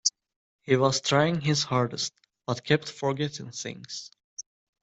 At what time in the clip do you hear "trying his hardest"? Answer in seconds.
0.99-2.11